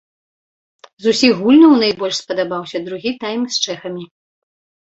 З 1.03 1.11
усіх 1.15 1.31
гульняў 1.41 1.75
найбольш 1.83 2.15
спадабаўся 2.23 2.77
другі 2.89 3.15
тайм 3.25 3.41
з 3.59 3.63
чэхамі. 3.67 4.03